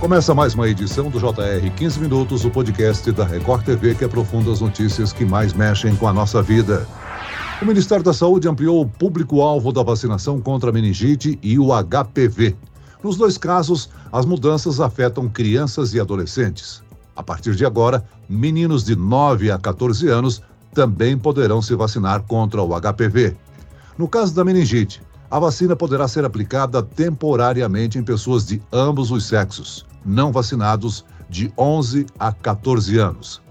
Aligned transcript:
Começa 0.00 0.32
mais 0.32 0.54
uma 0.54 0.68
edição 0.68 1.10
do 1.10 1.18
JR 1.18 1.70
15 1.76 1.98
Minutos, 1.98 2.44
o 2.44 2.50
podcast 2.50 3.10
da 3.10 3.24
Record 3.24 3.64
TV 3.64 3.96
que 3.96 4.04
aprofunda 4.04 4.52
as 4.52 4.60
notícias 4.60 5.12
que 5.12 5.24
mais 5.24 5.52
mexem 5.52 5.96
com 5.96 6.06
a 6.06 6.12
nossa 6.12 6.40
vida. 6.40 6.86
O 7.60 7.64
Ministério 7.64 8.04
da 8.04 8.12
Saúde 8.12 8.48
ampliou 8.48 8.80
o 8.80 8.88
público-alvo 8.88 9.72
da 9.72 9.82
vacinação 9.82 10.40
contra 10.40 10.70
a 10.70 10.72
meningite 10.72 11.36
e 11.42 11.58
o 11.58 11.70
HPV. 11.72 12.54
Nos 13.02 13.16
dois 13.16 13.36
casos, 13.36 13.90
as 14.12 14.24
mudanças 14.24 14.78
afetam 14.78 15.28
crianças 15.28 15.92
e 15.92 15.98
adolescentes. 15.98 16.80
A 17.16 17.22
partir 17.22 17.56
de 17.56 17.66
agora, 17.66 18.04
meninos 18.28 18.84
de 18.84 18.94
9 18.94 19.50
a 19.50 19.58
14 19.58 20.06
anos 20.06 20.40
também 20.72 21.18
poderão 21.18 21.60
se 21.60 21.74
vacinar 21.74 22.22
contra 22.22 22.62
o 22.62 22.80
HPV. 22.80 23.36
No 23.98 24.06
caso 24.06 24.32
da 24.32 24.44
meningite, 24.44 25.02
a 25.28 25.40
vacina 25.40 25.74
poderá 25.74 26.06
ser 26.06 26.24
aplicada 26.24 26.82
temporariamente 26.82 27.98
em 27.98 28.02
pessoas 28.02 28.46
de 28.46 28.62
ambos 28.72 29.10
os 29.10 29.26
sexos, 29.26 29.84
não 30.08 30.32
vacinados 30.32 31.04
de 31.28 31.52
11 31.56 32.06
a 32.18 32.32
14 32.32 32.98
anos. 32.98 33.42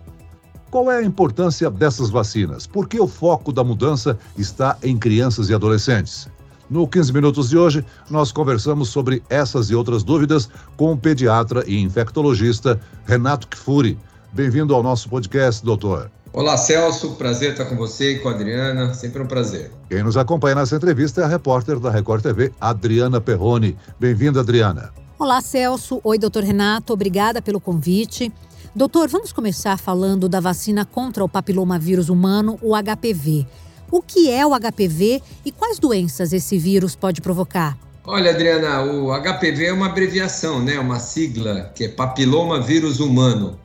Qual 0.71 0.91
é 0.91 0.97
a 0.97 1.03
importância 1.03 1.69
dessas 1.69 2.09
vacinas? 2.09 2.67
Por 2.67 2.89
que 2.89 2.99
o 2.99 3.07
foco 3.07 3.53
da 3.53 3.63
mudança 3.63 4.17
está 4.37 4.77
em 4.83 4.97
crianças 4.97 5.49
e 5.49 5.53
adolescentes? 5.53 6.27
No 6.69 6.85
15 6.85 7.13
Minutos 7.13 7.49
de 7.49 7.57
hoje, 7.57 7.85
nós 8.09 8.31
conversamos 8.33 8.89
sobre 8.89 9.23
essas 9.29 9.69
e 9.69 9.75
outras 9.75 10.03
dúvidas 10.03 10.49
com 10.75 10.91
o 10.91 10.97
pediatra 10.97 11.63
e 11.65 11.79
infectologista 11.79 12.79
Renato 13.05 13.47
Kfouri. 13.47 13.97
Bem-vindo 14.33 14.75
ao 14.75 14.83
nosso 14.83 15.07
podcast, 15.07 15.63
doutor. 15.63 16.11
Olá, 16.33 16.57
Celso. 16.57 17.15
Prazer 17.15 17.51
estar 17.51 17.65
com 17.65 17.77
você 17.77 18.15
e 18.15 18.19
com 18.19 18.27
a 18.27 18.33
Adriana. 18.33 18.93
Sempre 18.93 19.21
um 19.21 19.25
prazer. 19.25 19.71
Quem 19.89 20.03
nos 20.03 20.17
acompanha 20.17 20.55
nessa 20.55 20.75
entrevista 20.75 21.21
é 21.21 21.23
a 21.23 21.27
repórter 21.27 21.79
da 21.79 21.89
Record 21.89 22.21
TV, 22.21 22.51
Adriana 22.59 23.21
Perrone. 23.21 23.77
Bem-vinda, 23.97 24.41
Adriana. 24.41 24.91
Olá, 25.19 25.41
Celso. 25.41 25.99
Oi, 26.03 26.19
doutor 26.19 26.43
Renato. 26.43 26.93
Obrigada 26.93 27.41
pelo 27.41 27.59
convite. 27.59 28.31
Doutor, 28.75 29.07
vamos 29.09 29.31
começar 29.31 29.75
falando 29.79 30.29
da 30.29 30.39
vacina 30.39 30.85
contra 30.85 31.23
o 31.23 31.29
papilomavírus 31.29 32.07
humano, 32.07 32.59
o 32.61 32.75
HPV. 32.75 33.47
O 33.89 33.99
que 33.99 34.29
é 34.29 34.45
o 34.45 34.51
HPV 34.51 35.23
e 35.43 35.51
quais 35.51 35.79
doenças 35.79 36.33
esse 36.33 36.59
vírus 36.59 36.95
pode 36.95 37.19
provocar? 37.19 37.75
Olha, 38.05 38.29
Adriana, 38.29 38.83
o 38.83 39.11
HPV 39.11 39.65
é 39.65 39.73
uma 39.73 39.87
abreviação, 39.87 40.63
né? 40.63 40.79
Uma 40.79 40.99
sigla 40.99 41.71
que 41.73 41.85
é 41.85 41.89
papiloma 41.89 42.61
vírus 42.61 42.99
humano. 42.99 43.59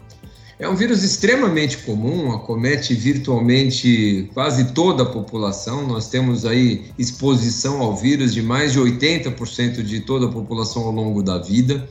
É 0.62 0.68
um 0.68 0.76
vírus 0.76 1.02
extremamente 1.02 1.78
comum, 1.78 2.30
acomete 2.30 2.94
virtualmente 2.94 4.30
quase 4.32 4.66
toda 4.66 5.02
a 5.02 5.06
população. 5.06 5.84
Nós 5.88 6.08
temos 6.08 6.46
aí 6.46 6.84
exposição 6.96 7.82
ao 7.82 7.96
vírus 7.96 8.32
de 8.32 8.40
mais 8.40 8.72
de 8.72 8.78
80% 8.78 9.82
de 9.82 9.98
toda 10.02 10.26
a 10.26 10.28
população 10.28 10.84
ao 10.84 10.92
longo 10.92 11.20
da 11.20 11.36
vida. 11.36 11.88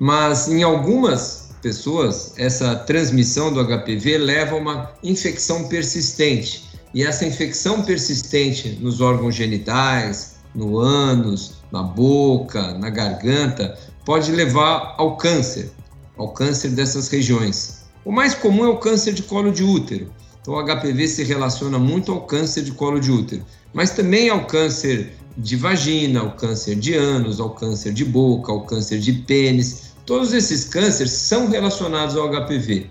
Mas 0.00 0.48
em 0.48 0.62
algumas 0.62 1.50
pessoas, 1.60 2.32
essa 2.38 2.74
transmissão 2.74 3.52
do 3.52 3.62
HPV 3.62 4.16
leva 4.16 4.54
a 4.54 4.58
uma 4.58 4.90
infecção 5.02 5.68
persistente. 5.68 6.64
E 6.94 7.04
essa 7.04 7.26
infecção 7.26 7.82
persistente 7.82 8.78
nos 8.80 9.02
órgãos 9.02 9.34
genitais, 9.34 10.36
no 10.54 10.78
ânus, 10.78 11.56
na 11.70 11.82
boca, 11.82 12.72
na 12.72 12.88
garganta, 12.88 13.78
pode 14.06 14.32
levar 14.32 14.94
ao 14.96 15.18
câncer, 15.18 15.70
ao 16.16 16.32
câncer 16.32 16.70
dessas 16.70 17.08
regiões. 17.08 17.77
O 18.08 18.10
mais 18.10 18.34
comum 18.34 18.64
é 18.64 18.68
o 18.68 18.78
câncer 18.78 19.12
de 19.12 19.22
colo 19.22 19.52
de 19.52 19.62
útero. 19.62 20.10
Então, 20.40 20.54
o 20.54 20.64
HPV 20.64 21.06
se 21.06 21.24
relaciona 21.24 21.78
muito 21.78 22.10
ao 22.10 22.22
câncer 22.22 22.62
de 22.62 22.72
colo 22.72 22.98
de 22.98 23.12
útero, 23.12 23.44
mas 23.74 23.90
também 23.90 24.30
ao 24.30 24.46
câncer 24.46 25.12
de 25.36 25.56
vagina, 25.56 26.20
ao 26.20 26.30
câncer 26.30 26.74
de 26.74 26.94
ânus, 26.94 27.38
ao 27.38 27.50
câncer 27.50 27.92
de 27.92 28.06
boca, 28.06 28.50
ao 28.50 28.62
câncer 28.62 28.98
de 28.98 29.12
pênis. 29.12 29.92
Todos 30.06 30.32
esses 30.32 30.64
cânceres 30.64 31.12
são 31.12 31.48
relacionados 31.48 32.16
ao 32.16 32.30
HPV. 32.30 32.86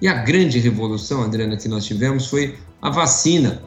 E 0.00 0.08
a 0.08 0.14
grande 0.14 0.58
revolução, 0.58 1.22
Adriana, 1.22 1.58
que 1.58 1.68
nós 1.68 1.84
tivemos 1.84 2.28
foi 2.28 2.56
a 2.80 2.88
vacina. 2.88 3.62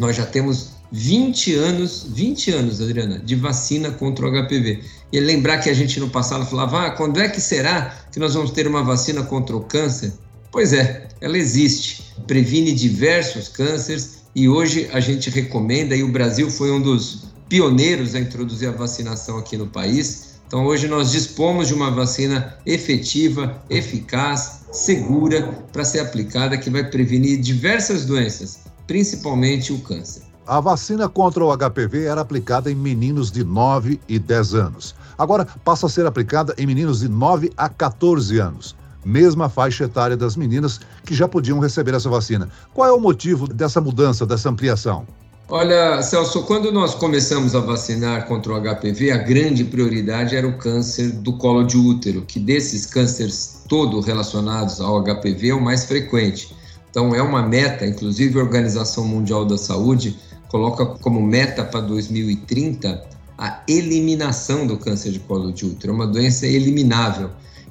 Nós 0.00 0.16
já 0.16 0.26
temos 0.26 0.70
20 0.90 1.54
anos, 1.54 2.08
20 2.10 2.50
anos, 2.50 2.80
Adriana, 2.80 3.20
de 3.20 3.36
vacina 3.36 3.92
contra 3.92 4.26
o 4.26 4.32
HPV. 4.32 4.82
E 5.12 5.20
lembrar 5.20 5.58
que 5.58 5.70
a 5.70 5.74
gente 5.74 6.00
no 6.00 6.10
passado 6.10 6.44
falava, 6.44 6.86
ah, 6.86 6.90
quando 6.90 7.20
é 7.20 7.28
que 7.28 7.40
será 7.40 7.94
que 8.10 8.18
nós 8.18 8.34
vamos 8.34 8.50
ter 8.50 8.66
uma 8.66 8.82
vacina 8.82 9.22
contra 9.22 9.56
o 9.56 9.60
câncer? 9.60 10.12
Pois 10.52 10.72
é, 10.72 11.06
ela 11.20 11.38
existe, 11.38 12.12
previne 12.26 12.72
diversos 12.72 13.48
cânceres 13.48 14.24
e 14.34 14.48
hoje 14.48 14.88
a 14.92 14.98
gente 14.98 15.30
recomenda, 15.30 15.94
e 15.94 16.02
o 16.02 16.10
Brasil 16.10 16.50
foi 16.50 16.72
um 16.72 16.80
dos 16.80 17.30
pioneiros 17.48 18.14
a 18.14 18.20
introduzir 18.20 18.68
a 18.68 18.72
vacinação 18.72 19.38
aqui 19.38 19.56
no 19.56 19.68
país. 19.68 20.40
Então, 20.46 20.66
hoje 20.66 20.88
nós 20.88 21.12
dispomos 21.12 21.68
de 21.68 21.74
uma 21.74 21.92
vacina 21.92 22.56
efetiva, 22.66 23.62
eficaz, 23.70 24.62
segura 24.72 25.42
para 25.72 25.84
ser 25.84 26.00
aplicada, 26.00 26.58
que 26.58 26.68
vai 26.68 26.82
prevenir 26.82 27.40
diversas 27.40 28.04
doenças, 28.04 28.60
principalmente 28.88 29.72
o 29.72 29.78
câncer. 29.78 30.22
A 30.46 30.58
vacina 30.58 31.08
contra 31.08 31.44
o 31.44 31.56
HPV 31.56 32.06
era 32.06 32.22
aplicada 32.22 32.72
em 32.72 32.74
meninos 32.74 33.30
de 33.30 33.44
9 33.44 34.00
e 34.08 34.18
10 34.18 34.54
anos. 34.54 34.96
Agora 35.16 35.46
passa 35.64 35.86
a 35.86 35.88
ser 35.88 36.06
aplicada 36.06 36.52
em 36.58 36.66
meninos 36.66 37.00
de 37.00 37.08
9 37.08 37.52
a 37.56 37.68
14 37.68 38.38
anos 38.40 38.74
mesma 39.04 39.48
faixa 39.48 39.84
etária 39.84 40.16
das 40.16 40.36
meninas 40.36 40.80
que 41.04 41.14
já 41.14 41.26
podiam 41.26 41.58
receber 41.58 41.94
essa 41.94 42.08
vacina. 42.08 42.48
Qual 42.74 42.86
é 42.88 42.92
o 42.92 43.00
motivo 43.00 43.46
dessa 43.46 43.80
mudança, 43.80 44.26
dessa 44.26 44.48
ampliação? 44.48 45.06
Olha, 45.52 46.00
Celso, 46.00 46.44
quando 46.44 46.70
nós 46.70 46.94
começamos 46.94 47.56
a 47.56 47.60
vacinar 47.60 48.26
contra 48.28 48.52
o 48.52 48.60
HPV, 48.60 49.10
a 49.10 49.16
grande 49.16 49.64
prioridade 49.64 50.36
era 50.36 50.46
o 50.46 50.56
câncer 50.56 51.10
do 51.10 51.32
colo 51.32 51.64
de 51.64 51.76
útero, 51.76 52.22
que 52.22 52.38
desses 52.38 52.86
cânceres 52.86 53.64
todos 53.68 54.06
relacionados 54.06 54.80
ao 54.80 55.02
HPV 55.02 55.48
é 55.48 55.54
o 55.54 55.60
mais 55.60 55.84
frequente. 55.86 56.54
Então, 56.88 57.12
é 57.14 57.20
uma 57.20 57.42
meta, 57.42 57.84
inclusive 57.84 58.38
a 58.38 58.42
Organização 58.42 59.04
Mundial 59.04 59.44
da 59.44 59.58
Saúde 59.58 60.16
coloca 60.48 60.86
como 60.86 61.20
meta 61.20 61.64
para 61.64 61.80
2030 61.80 63.02
a 63.36 63.62
eliminação 63.66 64.66
do 64.66 64.76
câncer 64.76 65.12
de 65.12 65.18
colo 65.18 65.52
de 65.52 65.66
útero. 65.66 65.92
É 65.92 65.96
uma 65.96 66.06
doença 66.06 66.46
eliminável. 66.46 67.30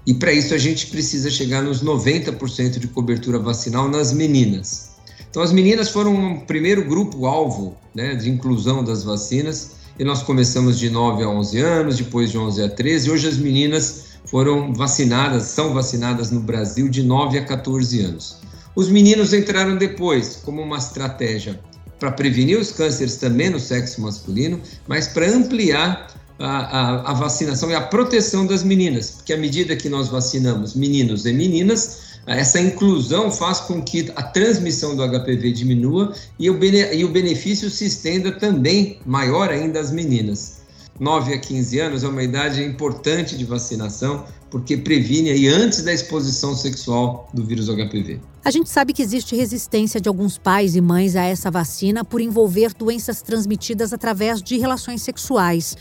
E 0.10 0.14
para 0.16 0.34
isso 0.34 0.56
a 0.56 0.58
gente 0.58 0.88
precisa 0.88 1.30
chegar 1.30 1.62
nos 1.62 1.84
90% 1.84 2.80
de 2.80 2.88
cobertura 2.88 3.38
vacinal 3.38 3.88
nas 3.88 4.12
meninas. 4.12 4.90
Então 5.30 5.40
as 5.40 5.52
meninas 5.52 5.90
foram 5.90 6.34
o 6.34 6.42
primeiro 6.48 6.84
grupo 6.84 7.28
alvo 7.28 7.78
né, 7.94 8.16
de 8.16 8.28
inclusão 8.28 8.84
das 8.84 9.04
vacinas 9.04 9.74
e 10.00 10.04
nós 10.04 10.24
começamos 10.24 10.80
de 10.80 10.90
9 10.90 11.24
a 11.24 11.30
11 11.30 11.60
anos, 11.60 11.98
depois 11.98 12.32
de 12.32 12.40
11 12.40 12.64
a 12.64 12.70
13. 12.70 13.12
Hoje 13.12 13.28
as 13.28 13.38
meninas 13.38 14.06
foram 14.26 14.74
vacinadas, 14.74 15.44
são 15.44 15.76
vacinadas 15.76 16.32
no 16.32 16.40
Brasil 16.40 16.90
de 16.90 17.04
9 17.04 17.38
a 17.38 17.46
14 17.46 18.02
anos. 18.02 18.38
Os 18.76 18.90
meninos 18.90 19.32
entraram 19.32 19.78
depois 19.78 20.38
como 20.44 20.60
uma 20.60 20.80
estratégia 20.80 21.60
para 22.00 22.12
prevenir 22.12 22.58
os 22.58 22.72
cânceres 22.72 23.18
também 23.18 23.52
no 23.52 23.60
sexo 23.60 24.02
masculino, 24.02 24.60
mas 24.88 25.08
para 25.08 25.30
ampliar 25.30 26.08
a, 26.40 26.46
a, 26.48 27.12
a, 27.12 27.14
vacinação 27.14 27.70
e 27.70 27.76
a 27.76 27.82
proteção 27.82 28.46
das 28.46 28.64
meninas, 28.64 29.12
porque 29.12 29.34
à 29.34 29.38
medida 29.38 29.76
que 29.76 29.90
nós 29.90 30.08
vacinamos 30.08 30.74
meninos 30.74 31.26
e 31.26 31.34
meninas, 31.34 32.10
essa 32.26 32.60
inclusão 32.60 33.32
faz 33.32 33.60
com 33.60 33.82
que 33.82 34.12
a 34.16 34.24
transmissão 34.24 34.96
do 34.96 35.04
HPV 35.04 35.52
diminua 35.52 36.14
e 36.38 36.50
o, 36.50 36.54
bene, 36.54 36.96
e 36.96 37.04
o 37.04 37.10
benefício 37.10 37.70
se 37.70 37.86
estenda 37.86 38.32
também 38.32 39.00
maior 39.06 39.50
ainda 39.50 39.80
às 39.80 39.92
meninas. 39.92 40.59
9 41.00 41.34
a 41.34 41.40
15 41.40 41.80
anos 41.80 42.04
é 42.04 42.08
uma 42.08 42.22
idade 42.22 42.62
importante 42.64 43.38
de 43.38 43.46
vacinação, 43.46 44.26
porque 44.52 44.76
previne 44.76 45.30
aí 45.30 45.48
antes 45.48 45.82
da 45.84 45.94
exposição 45.94 46.56
sexual 46.56 47.30
do 47.34 47.44
vírus 47.44 47.70
HPV. 47.70 48.20
A 48.44 48.52
gente 48.52 48.70
sabe 48.70 48.94
que 48.94 49.02
existe 49.02 49.36
resistência 49.36 50.02
de 50.02 50.10
alguns 50.10 50.38
pais 50.38 50.76
e 50.76 50.82
mães 50.82 51.16
a 51.16 51.24
essa 51.24 51.52
vacina 51.52 52.04
por 52.04 52.20
envolver 52.20 52.74
doenças 52.74 53.22
transmitidas 53.22 53.94
através 53.94 54.42
de 54.42 54.58
relações 54.58 55.02
sexuais. 55.02 55.78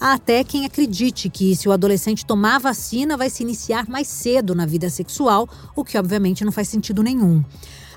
Há 0.00 0.14
até 0.14 0.42
quem 0.44 0.64
acredite 0.64 1.28
que, 1.28 1.54
se 1.54 1.68
o 1.68 1.72
adolescente 1.72 2.24
tomar 2.24 2.58
vacina, 2.58 3.16
vai 3.16 3.28
se 3.28 3.42
iniciar 3.42 3.88
mais 3.88 4.08
cedo 4.08 4.54
na 4.54 4.66
vida 4.66 4.88
sexual, 4.88 5.48
o 5.76 5.84
que 5.84 5.98
obviamente 5.98 6.44
não 6.44 6.52
faz 6.52 6.68
sentido 6.68 7.02
nenhum. 7.02 7.42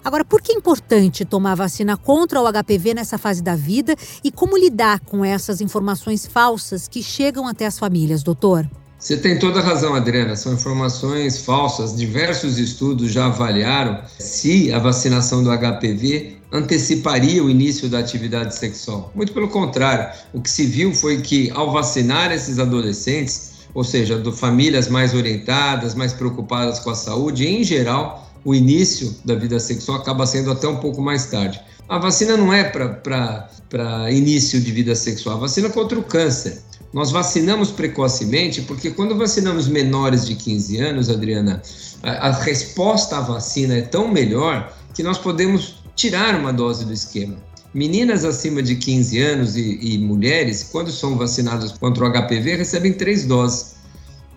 Agora, 0.05 0.23
por 0.23 0.39
que 0.39 0.51
é 0.51 0.55
importante 0.55 1.25
tomar 1.25 1.55
vacina 1.55 1.97
contra 1.97 2.39
o 2.39 2.45
HPV 2.45 2.93
nessa 2.93 3.17
fase 3.17 3.41
da 3.41 3.55
vida 3.55 3.95
e 4.23 4.31
como 4.31 4.55
lidar 4.55 4.99
com 4.99 5.25
essas 5.25 5.61
informações 5.61 6.27
falsas 6.27 6.87
que 6.87 7.01
chegam 7.01 7.47
até 7.47 7.65
as 7.65 7.79
famílias, 7.79 8.21
doutor? 8.21 8.69
Você 8.99 9.17
tem 9.17 9.39
toda 9.39 9.61
a 9.61 9.63
razão, 9.63 9.95
Adriana. 9.95 10.35
São 10.35 10.53
informações 10.53 11.39
falsas. 11.39 11.95
Diversos 11.95 12.59
estudos 12.59 13.11
já 13.11 13.25
avaliaram 13.25 13.99
se 14.19 14.71
a 14.71 14.77
vacinação 14.77 15.43
do 15.43 15.49
HPV 15.49 16.37
anteciparia 16.51 17.43
o 17.43 17.49
início 17.49 17.89
da 17.89 17.97
atividade 17.97 18.53
sexual. 18.53 19.11
Muito 19.15 19.33
pelo 19.33 19.47
contrário, 19.47 20.15
o 20.31 20.39
que 20.39 20.51
se 20.51 20.67
viu 20.67 20.93
foi 20.93 21.19
que 21.19 21.49
ao 21.49 21.71
vacinar 21.71 22.31
esses 22.31 22.59
adolescentes, 22.59 23.53
ou 23.73 23.83
seja, 23.83 24.19
de 24.19 24.31
famílias 24.31 24.87
mais 24.87 25.15
orientadas, 25.15 25.95
mais 25.95 26.13
preocupadas 26.13 26.79
com 26.79 26.91
a 26.91 26.95
saúde, 26.95 27.47
em 27.47 27.63
geral, 27.63 28.24
o 28.45 28.53
início 28.53 29.13
da 29.25 29.33
vida 29.33 29.59
sexual 29.59 29.97
acaba 29.97 30.25
sendo 30.27 30.51
até 30.51 30.67
um 30.67 30.77
pouco 30.77 31.01
mais 31.01 31.25
tarde. 31.25 31.59
A 31.89 31.97
vacina 31.97 32.37
não 32.37 32.53
é 32.53 32.63
para 32.63 34.11
início 34.11 34.61
de 34.61 34.71
vida 34.71 34.95
sexual, 34.95 35.37
a 35.37 35.39
vacina 35.41 35.67
é 35.67 35.71
contra 35.71 35.99
o 35.99 36.03
câncer. 36.03 36.61
Nós 36.93 37.11
vacinamos 37.11 37.71
precocemente 37.71 38.61
porque 38.61 38.91
quando 38.91 39.17
vacinamos 39.17 39.67
menores 39.67 40.25
de 40.25 40.35
15 40.35 40.77
anos, 40.77 41.09
Adriana, 41.09 41.61
a, 42.01 42.29
a 42.29 42.31
resposta 42.31 43.17
à 43.17 43.21
vacina 43.21 43.75
é 43.75 43.81
tão 43.81 44.07
melhor 44.07 44.73
que 44.93 45.03
nós 45.03 45.17
podemos 45.17 45.83
tirar 45.95 46.39
uma 46.39 46.53
dose 46.53 46.85
do 46.85 46.93
esquema. 46.93 47.35
Meninas 47.73 48.23
acima 48.23 48.63
de 48.63 48.75
15 48.75 49.21
anos 49.21 49.57
e, 49.57 49.77
e, 49.81 49.97
mulheres, 49.97 50.63
quando 50.71 50.91
são 50.91 51.17
vacinadas 51.17 51.73
contra 51.73 52.05
o 52.05 52.09
HPV, 52.09 52.55
recebem 52.55 52.93
três 52.93 53.25
doses. 53.25 53.75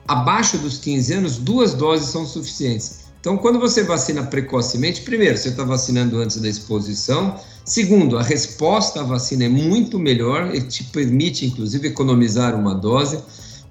Abaixo 0.09 0.59
dos 0.59 0.79
15 0.79 1.13
anos, 1.13 1.37
duas 1.37 1.75
doses 1.75 2.09
são 2.09 2.27
suficientes. 2.27 3.08
Então, 3.21 3.37
quando 3.37 3.59
você 3.59 3.83
vacina 3.83 4.23
precocemente, 4.23 5.03
primeiro, 5.03 5.37
você 5.37 5.49
está 5.49 5.65
vacinando 5.65 6.19
antes 6.19 6.41
da 6.41 6.49
exposição. 6.49 7.39
Segundo, 7.65 8.17
a 8.17 8.23
resposta 8.23 9.01
à 9.01 9.03
vacina 9.03 9.45
é 9.45 9.49
muito 9.49 9.99
melhor 9.99 10.55
e 10.55 10.61
te 10.61 10.85
permite, 10.85 11.45
inclusive, 11.45 11.89
economizar 11.89 12.55
uma 12.55 12.75
dose. 12.75 13.19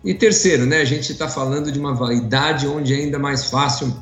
E 0.04 0.14
terceiro, 0.14 0.66
né, 0.66 0.82
a 0.82 0.86
gente 0.86 1.12
está 1.12 1.28
falando 1.28 1.72
de 1.72 1.80
uma 1.80 2.14
idade 2.14 2.68
onde 2.68 2.94
é 2.94 2.98
ainda 2.98 3.18
mais 3.18 3.46
fácil, 3.46 3.94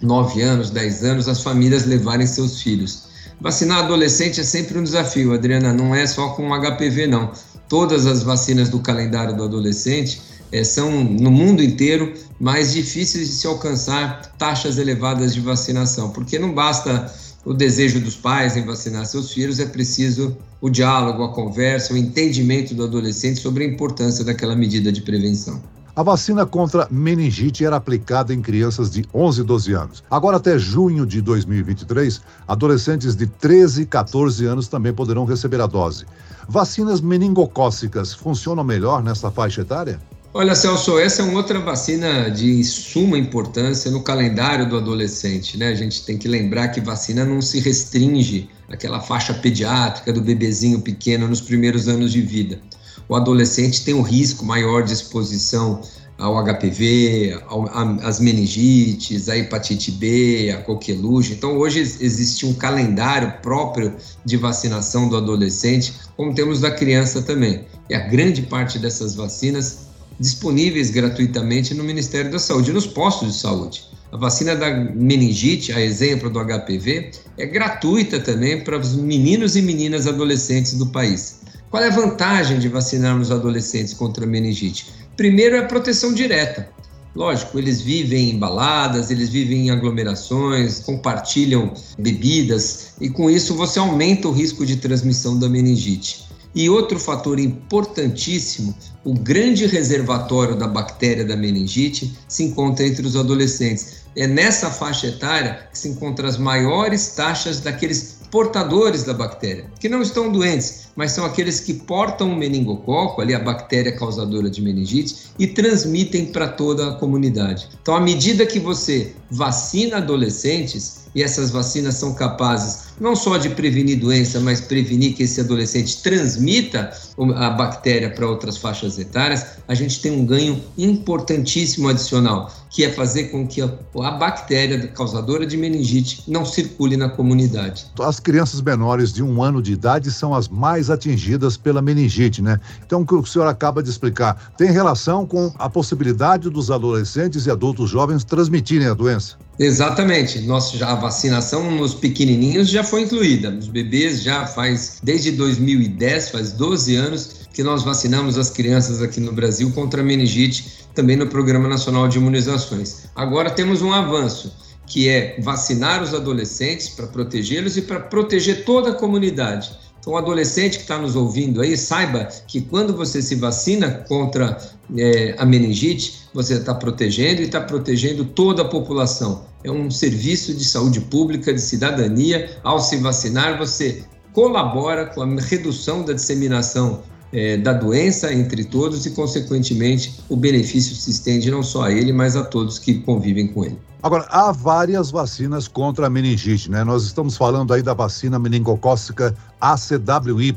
9 0.00 0.42
anos, 0.42 0.70
10 0.70 1.04
anos, 1.04 1.28
as 1.28 1.42
famílias 1.42 1.84
levarem 1.84 2.26
seus 2.26 2.62
filhos. 2.62 3.04
Vacinar 3.40 3.84
adolescente 3.84 4.40
é 4.40 4.44
sempre 4.44 4.78
um 4.78 4.82
desafio, 4.82 5.34
Adriana, 5.34 5.72
não 5.72 5.94
é 5.94 6.06
só 6.06 6.30
com 6.30 6.48
HPV, 6.58 7.06
não. 7.06 7.32
Todas 7.68 8.06
as 8.06 8.22
vacinas 8.22 8.70
do 8.70 8.80
calendário 8.80 9.36
do 9.36 9.44
adolescente 9.44 10.20
é, 10.56 10.64
são, 10.64 11.04
no 11.04 11.30
mundo 11.30 11.62
inteiro, 11.62 12.14
mais 12.40 12.72
difíceis 12.72 13.28
de 13.28 13.34
se 13.34 13.46
alcançar 13.46 14.32
taxas 14.38 14.78
elevadas 14.78 15.34
de 15.34 15.40
vacinação, 15.40 16.10
porque 16.10 16.38
não 16.38 16.54
basta 16.54 17.12
o 17.44 17.52
desejo 17.52 18.00
dos 18.00 18.16
pais 18.16 18.56
em 18.56 18.64
vacinar 18.64 19.04
seus 19.06 19.32
filhos, 19.32 19.60
é 19.60 19.66
preciso 19.66 20.36
o 20.60 20.70
diálogo, 20.70 21.22
a 21.22 21.32
conversa, 21.32 21.92
o 21.92 21.96
entendimento 21.96 22.74
do 22.74 22.84
adolescente 22.84 23.38
sobre 23.38 23.64
a 23.64 23.66
importância 23.66 24.24
daquela 24.24 24.56
medida 24.56 24.90
de 24.90 25.02
prevenção. 25.02 25.62
A 25.94 26.02
vacina 26.02 26.44
contra 26.44 26.88
meningite 26.90 27.64
era 27.64 27.76
aplicada 27.76 28.34
em 28.34 28.42
crianças 28.42 28.90
de 28.90 29.04
11 29.14 29.40
e 29.40 29.44
12 29.44 29.72
anos. 29.72 30.04
Agora, 30.10 30.36
até 30.36 30.58
junho 30.58 31.06
de 31.06 31.22
2023, 31.22 32.20
adolescentes 32.46 33.14
de 33.14 33.26
13 33.26 33.82
e 33.82 33.86
14 33.86 34.44
anos 34.44 34.68
também 34.68 34.92
poderão 34.92 35.24
receber 35.24 35.60
a 35.60 35.66
dose. 35.66 36.04
Vacinas 36.48 37.00
meningocócicas 37.00 38.12
funcionam 38.12 38.62
melhor 38.62 39.02
nessa 39.02 39.30
faixa 39.30 39.62
etária? 39.62 39.98
Olha, 40.38 40.54
Celso, 40.54 40.98
essa 40.98 41.22
é 41.22 41.24
uma 41.24 41.38
outra 41.38 41.58
vacina 41.58 42.30
de 42.30 42.62
suma 42.62 43.16
importância 43.16 43.90
no 43.90 44.02
calendário 44.02 44.68
do 44.68 44.76
adolescente, 44.76 45.56
né? 45.56 45.68
A 45.68 45.74
gente 45.74 46.04
tem 46.04 46.18
que 46.18 46.28
lembrar 46.28 46.68
que 46.68 46.78
vacina 46.78 47.24
não 47.24 47.40
se 47.40 47.58
restringe 47.58 48.50
àquela 48.68 49.00
faixa 49.00 49.32
pediátrica 49.32 50.12
do 50.12 50.20
bebezinho 50.20 50.82
pequeno 50.82 51.26
nos 51.26 51.40
primeiros 51.40 51.88
anos 51.88 52.12
de 52.12 52.20
vida. 52.20 52.60
O 53.08 53.16
adolescente 53.16 53.82
tem 53.82 53.94
um 53.94 54.02
risco 54.02 54.44
maior 54.44 54.82
de 54.82 54.92
exposição 54.92 55.80
ao 56.18 56.44
HPV, 56.44 57.40
ao, 57.46 57.66
às 58.02 58.20
meningites, 58.20 59.30
à 59.30 59.38
hepatite 59.38 59.90
B, 59.90 60.54
à 60.54 60.60
coqueluche. 60.60 61.32
Então, 61.32 61.56
hoje 61.56 61.80
existe 61.80 62.44
um 62.44 62.52
calendário 62.52 63.32
próprio 63.40 63.94
de 64.22 64.36
vacinação 64.36 65.08
do 65.08 65.16
adolescente, 65.16 65.94
como 66.14 66.34
temos 66.34 66.60
da 66.60 66.70
criança 66.70 67.22
também. 67.22 67.64
E 67.88 67.94
a 67.94 68.00
grande 68.00 68.42
parte 68.42 68.78
dessas 68.78 69.14
vacinas 69.14 69.85
disponíveis 70.18 70.90
gratuitamente 70.90 71.74
no 71.74 71.84
Ministério 71.84 72.30
da 72.30 72.38
Saúde, 72.38 72.72
nos 72.72 72.86
postos 72.86 73.34
de 73.34 73.38
saúde. 73.38 73.84
A 74.12 74.16
vacina 74.16 74.54
da 74.54 74.70
meningite, 74.70 75.72
a 75.72 75.80
exemplo 75.80 76.30
do 76.30 76.38
HPV, 76.38 77.10
é 77.36 77.46
gratuita 77.46 78.20
também 78.20 78.62
para 78.62 78.78
os 78.78 78.94
meninos 78.94 79.56
e 79.56 79.62
meninas 79.62 80.06
adolescentes 80.06 80.74
do 80.74 80.86
país. 80.86 81.40
Qual 81.70 81.82
é 81.82 81.88
a 81.88 81.94
vantagem 81.94 82.58
de 82.58 82.68
vacinarmos 82.68 83.30
adolescentes 83.30 83.92
contra 83.92 84.24
a 84.24 84.26
meningite? 84.26 84.86
Primeiro 85.16 85.56
é 85.56 85.58
a 85.60 85.66
proteção 85.66 86.14
direta. 86.14 86.68
Lógico, 87.14 87.58
eles 87.58 87.80
vivem 87.80 88.30
em 88.30 88.38
baladas, 88.38 89.10
eles 89.10 89.30
vivem 89.30 89.66
em 89.66 89.70
aglomerações, 89.70 90.80
compartilham 90.80 91.72
bebidas 91.98 92.92
e 93.00 93.08
com 93.08 93.30
isso 93.30 93.54
você 93.54 93.78
aumenta 93.78 94.28
o 94.28 94.32
risco 94.32 94.66
de 94.66 94.76
transmissão 94.76 95.38
da 95.38 95.48
meningite. 95.48 96.25
E 96.56 96.70
outro 96.70 96.98
fator 96.98 97.38
importantíssimo, 97.38 98.74
o 99.04 99.12
grande 99.12 99.66
reservatório 99.66 100.56
da 100.56 100.66
bactéria 100.66 101.22
da 101.22 101.36
meningite 101.36 102.16
se 102.26 102.44
encontra 102.44 102.86
entre 102.86 103.06
os 103.06 103.14
adolescentes. 103.14 104.06
É 104.16 104.26
nessa 104.26 104.70
faixa 104.70 105.08
etária 105.08 105.68
que 105.70 105.78
se 105.78 105.86
encontram 105.86 106.26
as 106.26 106.38
maiores 106.38 107.08
taxas 107.08 107.60
daqueles 107.60 108.20
portadores 108.30 109.04
da 109.04 109.12
bactéria, 109.12 109.70
que 109.78 109.86
não 109.86 110.00
estão 110.00 110.32
doentes, 110.32 110.85
mas 110.96 111.12
são 111.12 111.24
aqueles 111.24 111.60
que 111.60 111.74
portam 111.74 112.32
o 112.32 112.36
meningococo, 112.36 113.20
ali 113.20 113.34
a 113.34 113.38
bactéria 113.38 113.92
causadora 113.92 114.48
de 114.48 114.62
meningite, 114.62 115.26
e 115.38 115.46
transmitem 115.46 116.26
para 116.26 116.48
toda 116.48 116.88
a 116.88 116.94
comunidade. 116.94 117.68
Então, 117.80 117.94
à 117.94 118.00
medida 118.00 118.46
que 118.46 118.58
você 118.58 119.14
vacina 119.30 119.98
adolescentes, 119.98 121.06
e 121.14 121.22
essas 121.22 121.50
vacinas 121.50 121.94
são 121.94 122.14
capazes 122.14 122.86
não 123.00 123.14
só 123.14 123.36
de 123.36 123.50
prevenir 123.50 123.98
doença, 123.98 124.40
mas 124.40 124.60
prevenir 124.60 125.14
que 125.14 125.22
esse 125.22 125.40
adolescente 125.40 126.02
transmita 126.02 126.90
a 127.36 127.50
bactéria 127.50 128.10
para 128.10 128.26
outras 128.26 128.56
faixas 128.56 128.98
etárias, 128.98 129.46
a 129.68 129.74
gente 129.74 130.00
tem 130.00 130.12
um 130.12 130.24
ganho 130.24 130.62
importantíssimo 130.78 131.88
adicional, 131.88 132.50
que 132.70 132.84
é 132.84 132.92
fazer 132.92 133.24
com 133.24 133.46
que 133.46 133.60
a 133.62 134.10
bactéria 134.10 134.88
causadora 134.88 135.46
de 135.46 135.56
meningite 135.56 136.22
não 136.26 136.44
circule 136.44 136.96
na 136.96 137.08
comunidade. 137.08 137.86
As 137.98 138.20
crianças 138.20 138.60
menores 138.60 139.12
de 139.12 139.22
um 139.22 139.42
ano 139.42 139.62
de 139.62 139.72
idade 139.72 140.10
são 140.10 140.34
as 140.34 140.48
mais 140.48 140.85
atingidas 140.90 141.56
pela 141.56 141.82
meningite, 141.82 142.42
né? 142.42 142.60
Então, 142.84 143.02
o 143.02 143.06
que 143.06 143.14
o 143.14 143.24
senhor 143.24 143.46
acaba 143.46 143.82
de 143.82 143.90
explicar 143.90 144.52
tem 144.56 144.70
relação 144.70 145.26
com 145.26 145.52
a 145.58 145.68
possibilidade 145.68 146.50
dos 146.50 146.70
adolescentes 146.70 147.46
e 147.46 147.50
adultos 147.50 147.90
jovens 147.90 148.24
transmitirem 148.24 148.86
a 148.86 148.94
doença? 148.94 149.36
Exatamente. 149.58 150.40
Nossa, 150.40 150.76
já 150.76 150.92
a 150.92 150.94
vacinação 150.94 151.70
nos 151.70 151.94
pequenininhos 151.94 152.68
já 152.68 152.84
foi 152.84 153.02
incluída. 153.02 153.50
Nos 153.50 153.68
bebês 153.68 154.22
já 154.22 154.46
faz 154.46 154.98
desde 155.02 155.32
2010, 155.32 156.30
faz 156.30 156.52
12 156.52 156.96
anos 156.96 157.46
que 157.56 157.62
nós 157.62 157.82
vacinamos 157.82 158.36
as 158.36 158.50
crianças 158.50 159.00
aqui 159.00 159.18
no 159.18 159.32
Brasil 159.32 159.72
contra 159.72 160.02
a 160.02 160.04
meningite, 160.04 160.86
também 160.94 161.16
no 161.16 161.26
Programa 161.26 161.66
Nacional 161.66 162.06
de 162.06 162.18
Imunizações. 162.18 163.06
Agora 163.16 163.48
temos 163.48 163.80
um 163.80 163.94
avanço, 163.94 164.52
que 164.86 165.08
é 165.08 165.36
vacinar 165.40 166.02
os 166.02 166.12
adolescentes 166.12 166.90
para 166.90 167.06
protegê-los 167.06 167.78
e 167.78 167.82
para 167.82 167.98
proteger 167.98 168.66
toda 168.66 168.90
a 168.90 168.94
comunidade. 168.94 169.70
Então, 170.06 170.14
o 170.14 170.18
adolescente 170.18 170.76
que 170.76 170.82
está 170.82 170.98
nos 170.98 171.16
ouvindo 171.16 171.60
aí, 171.60 171.76
saiba 171.76 172.28
que 172.46 172.60
quando 172.60 172.96
você 172.96 173.20
se 173.20 173.34
vacina 173.34 173.90
contra 174.06 174.56
é, 174.96 175.34
a 175.36 175.44
meningite, 175.44 176.28
você 176.32 176.54
está 176.54 176.72
protegendo 176.72 177.42
e 177.42 177.46
está 177.46 177.60
protegendo 177.60 178.24
toda 178.24 178.62
a 178.62 178.64
população. 178.68 179.46
É 179.64 179.70
um 179.70 179.90
serviço 179.90 180.54
de 180.54 180.64
saúde 180.64 181.00
pública, 181.00 181.52
de 181.52 181.60
cidadania. 181.60 182.56
Ao 182.62 182.78
se 182.78 182.98
vacinar, 182.98 183.58
você 183.58 184.04
colabora 184.32 185.06
com 185.06 185.22
a 185.22 185.40
redução 185.40 186.04
da 186.04 186.12
disseminação 186.12 187.02
é, 187.36 187.58
da 187.58 187.74
doença 187.74 188.32
entre 188.32 188.64
todos 188.64 189.04
e, 189.04 189.10
consequentemente, 189.10 190.18
o 190.26 190.36
benefício 190.36 190.96
se 190.96 191.10
estende 191.10 191.50
não 191.50 191.62
só 191.62 191.82
a 191.82 191.92
ele, 191.92 192.10
mas 192.10 192.34
a 192.34 192.42
todos 192.42 192.78
que 192.78 192.94
convivem 193.00 193.46
com 193.48 193.62
ele. 193.62 193.78
Agora, 194.02 194.26
há 194.30 194.50
várias 194.52 195.10
vacinas 195.10 195.68
contra 195.68 196.06
a 196.06 196.10
meningite, 196.10 196.70
né? 196.70 196.82
Nós 196.82 197.04
estamos 197.04 197.36
falando 197.36 197.74
aí 197.74 197.82
da 197.82 197.92
vacina 197.92 198.38
meningocócica 198.38 199.34
ACWY, 199.60 200.54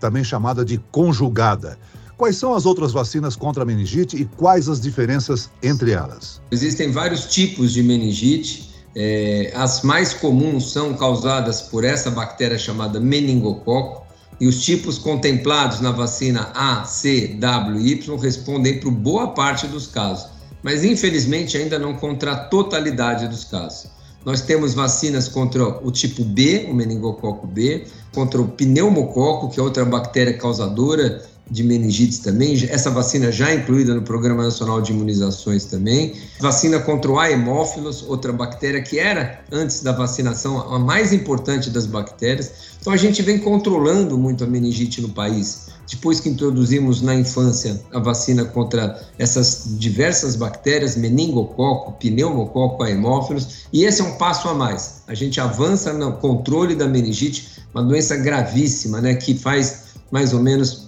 também 0.00 0.24
chamada 0.24 0.64
de 0.64 0.78
conjugada. 0.90 1.78
Quais 2.16 2.36
são 2.36 2.54
as 2.54 2.66
outras 2.66 2.92
vacinas 2.92 3.36
contra 3.36 3.62
a 3.62 3.66
meningite 3.66 4.16
e 4.16 4.24
quais 4.24 4.68
as 4.68 4.80
diferenças 4.80 5.48
entre 5.62 5.92
elas? 5.92 6.40
Existem 6.50 6.90
vários 6.90 7.26
tipos 7.26 7.72
de 7.72 7.84
meningite. 7.84 8.74
É, 8.96 9.52
as 9.54 9.82
mais 9.82 10.12
comuns 10.14 10.72
são 10.72 10.94
causadas 10.94 11.60
por 11.62 11.84
essa 11.84 12.10
bactéria 12.10 12.58
chamada 12.58 12.98
meningococo 12.98 14.05
e 14.40 14.46
os 14.46 14.64
tipos 14.64 14.98
contemplados 14.98 15.80
na 15.80 15.90
vacina 15.90 16.50
A, 16.54 16.84
C, 16.84 17.36
W 17.38 17.80
e 17.80 17.92
Y 17.92 18.16
respondem 18.18 18.78
para 18.80 18.90
boa 18.90 19.28
parte 19.28 19.66
dos 19.66 19.86
casos, 19.86 20.28
mas 20.62 20.84
infelizmente 20.84 21.56
ainda 21.56 21.78
não 21.78 21.94
contra 21.94 22.32
a 22.32 22.36
totalidade 22.36 23.28
dos 23.28 23.44
casos. 23.44 23.90
Nós 24.24 24.40
temos 24.40 24.74
vacinas 24.74 25.28
contra 25.28 25.64
o 25.64 25.90
tipo 25.90 26.24
B, 26.24 26.66
o 26.68 26.74
meningococo 26.74 27.46
B, 27.46 27.86
contra 28.12 28.42
o 28.42 28.48
pneumococo, 28.48 29.48
que 29.48 29.60
é 29.60 29.62
outra 29.62 29.84
bactéria 29.84 30.36
causadora 30.36 31.24
de 31.50 31.62
meningites 31.62 32.18
também. 32.18 32.54
Essa 32.68 32.90
vacina 32.90 33.30
já 33.30 33.50
é 33.50 33.54
incluída 33.54 33.94
no 33.94 34.02
Programa 34.02 34.42
Nacional 34.42 34.80
de 34.80 34.92
Imunizações 34.92 35.64
também. 35.64 36.14
Vacina 36.40 36.80
contra 36.80 37.10
o 37.10 37.18
Haemophilus, 37.18 38.02
outra 38.02 38.32
bactéria 38.32 38.82
que 38.82 38.98
era, 38.98 39.40
antes 39.52 39.82
da 39.82 39.92
vacinação, 39.92 40.58
a 40.74 40.78
mais 40.78 41.12
importante 41.12 41.70
das 41.70 41.86
bactérias. 41.86 42.50
Então 42.80 42.92
a 42.92 42.96
gente 42.96 43.22
vem 43.22 43.38
controlando 43.38 44.18
muito 44.18 44.44
a 44.44 44.46
meningite 44.46 45.00
no 45.00 45.08
país. 45.08 45.66
Depois 45.88 46.18
que 46.18 46.28
introduzimos 46.28 47.00
na 47.00 47.14
infância 47.14 47.80
a 47.92 48.00
vacina 48.00 48.44
contra 48.44 49.00
essas 49.18 49.76
diversas 49.78 50.34
bactérias, 50.34 50.96
meningococo, 50.96 51.92
pneumococo, 51.92 52.82
haemophilus, 52.82 53.66
e 53.72 53.84
esse 53.84 54.00
é 54.00 54.04
um 54.04 54.16
passo 54.16 54.48
a 54.48 54.54
mais. 54.54 55.02
A 55.06 55.14
gente 55.14 55.40
avança 55.40 55.92
no 55.92 56.12
controle 56.14 56.74
da 56.74 56.88
meningite, 56.88 57.62
uma 57.72 57.84
doença 57.84 58.16
gravíssima, 58.16 59.00
né, 59.00 59.14
que 59.14 59.34
faz 59.34 59.86
mais 60.10 60.32
ou 60.32 60.40
menos 60.40 60.85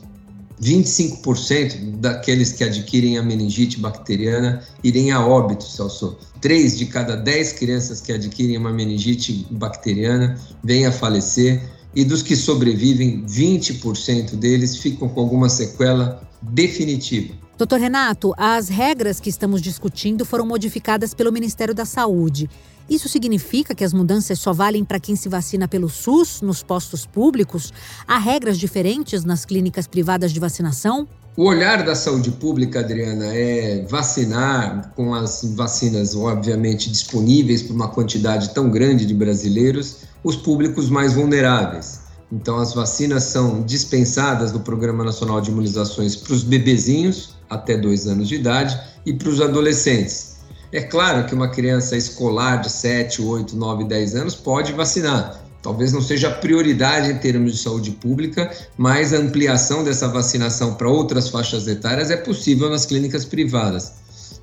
25% 0.62 1.99
daqueles 1.99 2.53
que 2.53 2.65
adquirem 2.65 3.19
a 3.19 3.23
meningite 3.23 3.79
bacteriana 3.79 4.62
irem 4.83 5.11
a 5.12 5.25
óbito, 5.25 5.65
Celso. 5.65 6.19
Três 6.41 6.77
de 6.77 6.87
cada 6.87 7.17
dez 7.17 7.53
crianças 7.53 8.00
que 8.00 8.12
adquirem 8.12 8.57
uma 8.57 8.73
meningite 8.73 9.47
bacteriana 9.50 10.38
vêm 10.62 10.87
a 10.87 10.93
falecer 10.93 11.62
e 11.95 12.05
dos 12.05 12.23
que 12.23 12.37
sobrevivem, 12.37 13.25
20% 13.27 14.37
deles 14.37 14.77
ficam 14.77 15.09
com 15.09 15.21
alguma 15.21 15.49
sequela 15.49 16.29
definitiva. 16.43 17.35
Doutor 17.59 17.81
Renato, 17.81 18.33
as 18.37 18.69
regras 18.69 19.19
que 19.19 19.29
estamos 19.29 19.61
discutindo 19.61 20.25
foram 20.25 20.47
modificadas 20.47 21.12
pelo 21.12 21.33
Ministério 21.33 21.75
da 21.75 21.85
Saúde. 21.85 22.49
Isso 22.88 23.09
significa 23.09 23.75
que 23.75 23.83
as 23.83 23.93
mudanças 23.93 24.38
só 24.38 24.53
valem 24.53 24.85
para 24.85 25.00
quem 25.00 25.17
se 25.17 25.29
vacina 25.29 25.67
pelo 25.67 25.88
SUS, 25.88 26.41
nos 26.41 26.62
postos 26.62 27.05
públicos? 27.05 27.73
Há 28.07 28.17
regras 28.17 28.59
diferentes 28.59 29.25
nas 29.25 29.45
clínicas 29.45 29.88
privadas 29.88 30.31
de 30.31 30.38
vacinação? 30.38 31.09
O 31.37 31.47
olhar 31.47 31.85
da 31.85 31.97
saúde 31.97 32.31
pública, 32.31 32.79
Adriana, 32.79 33.35
é 33.35 33.85
vacinar 33.91 34.93
com 34.95 35.12
as 35.12 35.43
vacinas, 35.57 36.15
obviamente, 36.15 36.88
disponíveis 36.88 37.61
para 37.61 37.75
uma 37.75 37.88
quantidade 37.88 38.55
tão 38.55 38.71
grande 38.71 39.05
de 39.05 39.15
brasileiros, 39.15 40.03
os 40.23 40.37
públicos 40.37 40.88
mais 40.88 41.15
vulneráveis. 41.15 42.03
Então, 42.31 42.59
as 42.59 42.73
vacinas 42.73 43.25
são 43.25 43.62
dispensadas 43.62 44.53
do 44.53 44.61
Programa 44.61 45.03
Nacional 45.03 45.41
de 45.41 45.50
Imunizações 45.50 46.15
para 46.15 46.35
os 46.35 46.45
bebezinhos 46.45 47.37
até 47.49 47.76
dois 47.76 48.07
anos 48.07 48.28
de 48.28 48.37
idade 48.37 48.78
e 49.05 49.12
para 49.12 49.28
os 49.28 49.40
adolescentes. 49.40 50.38
É 50.71 50.83
claro 50.83 51.26
que 51.26 51.35
uma 51.35 51.49
criança 51.49 51.97
escolar 51.97 52.57
de 52.57 52.71
7, 52.71 53.23
8, 53.23 53.57
9, 53.57 53.85
10 53.85 54.14
anos 54.17 54.35
pode 54.35 54.73
vacinar. 54.73 55.43
Talvez 55.62 55.93
não 55.93 56.00
seja 56.00 56.31
prioridade 56.31 57.11
em 57.11 57.19
termos 57.19 57.52
de 57.52 57.59
saúde 57.59 57.90
pública, 57.93 58.50
mas 58.76 59.12
a 59.12 59.17
ampliação 59.17 59.83
dessa 59.83 60.09
vacinação 60.09 60.75
para 60.75 60.88
outras 60.88 61.28
faixas 61.28 61.67
etárias 61.67 62.11
é 62.11 62.17
possível 62.17 62.71
nas 62.71 62.87
clínicas 62.87 63.25
privadas. 63.25 63.93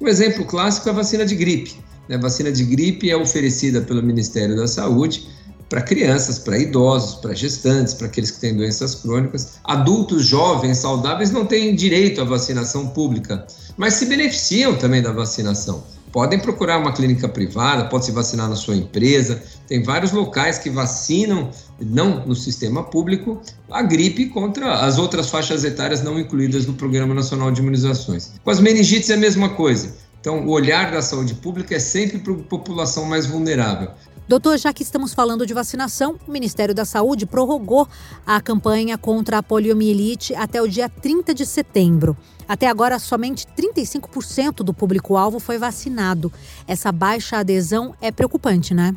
Um 0.02 0.08
exemplo 0.08 0.44
clássico 0.46 0.90
é 0.90 0.92
a 0.92 0.96
vacina 0.96 1.26
de 1.26 1.36
gripe. 1.36 1.80
A 2.10 2.18
vacina 2.18 2.52
de 2.52 2.64
gripe 2.64 3.10
é 3.10 3.16
oferecida 3.16 3.82
pelo 3.82 4.04
Ministério 4.04 4.56
da 4.56 4.68
Saúde 4.68 5.28
para 5.70 5.82
crianças, 5.82 6.40
para 6.40 6.58
idosos, 6.58 7.16
para 7.16 7.34
gestantes, 7.34 7.94
para 7.94 8.08
aqueles 8.08 8.32
que 8.32 8.40
têm 8.40 8.56
doenças 8.56 8.96
crônicas. 8.96 9.54
Adultos 9.64 10.26
jovens, 10.26 10.78
saudáveis, 10.78 11.32
não 11.32 11.46
têm 11.46 11.76
direito 11.76 12.22
à 12.22 12.24
vacinação 12.24 12.88
pública, 12.88 13.46
mas 13.78 13.96
se 13.96 14.06
beneficiam 14.06 14.76
também 14.76 15.02
da 15.02 15.12
vacinação. 15.12 15.84
Podem 16.12 16.40
procurar 16.40 16.78
uma 16.78 16.94
clínica 16.94 17.28
privada, 17.28 17.90
pode 17.90 18.06
se 18.06 18.12
vacinar 18.14 18.48
na 18.48 18.56
sua 18.56 18.74
empresa. 18.78 19.44
Tem 19.68 19.84
vários 19.84 20.14
locais 20.14 20.58
que 20.58 20.70
vacinam, 20.70 21.50
não 21.78 22.26
no 22.26 22.34
sistema 22.34 22.84
público, 22.84 23.42
a 23.70 23.82
gripe 23.82 24.28
contra 24.28 24.76
as 24.76 24.98
outras 24.98 25.30
faixas 25.30 25.66
etárias 25.66 26.02
não 26.02 26.18
incluídas 26.18 26.66
no 26.66 26.74
Programa 26.74 27.14
Nacional 27.14 27.52
de 27.52 27.60
Imunizações. 27.60 28.32
Com 28.46 28.50
as 28.50 28.62
meningites 28.62 29.10
é 29.10 29.16
a 29.16 29.18
mesma 29.18 29.50
coisa. 29.50 29.94
Então, 30.22 30.48
o 30.48 30.52
olhar 30.52 30.90
da 30.90 31.02
saúde 31.02 31.34
pública 31.34 31.76
é 31.76 31.80
sempre 31.80 32.20
para 32.20 32.32
a 32.32 32.38
população 32.38 33.04
mais 33.04 33.26
vulnerável. 33.26 33.92
Doutor, 34.28 34.58
já 34.58 34.74
que 34.74 34.82
estamos 34.82 35.14
falando 35.14 35.46
de 35.46 35.54
vacinação, 35.54 36.16
o 36.28 36.32
Ministério 36.32 36.74
da 36.74 36.84
Saúde 36.84 37.28
prorrogou 37.28 37.88
a 38.26 38.42
campanha 38.42 38.98
contra 38.98 39.38
a 39.38 39.44
poliomielite 39.44 40.34
até 40.34 40.60
o 40.60 40.68
dia 40.68 40.90
30 40.90 41.32
de 41.32 41.46
setembro. 41.46 42.18
Até 42.48 42.68
agora, 42.68 42.98
somente 42.98 43.46
35% 43.56 44.58
do 44.64 44.74
público-alvo 44.74 45.40
foi 45.40 45.60
vacinado. 45.60 46.34
Essa 46.68 46.92
baixa 46.92 47.38
adesão 47.38 47.94
é 48.02 48.12
preocupante, 48.12 48.74
né? 48.74 48.96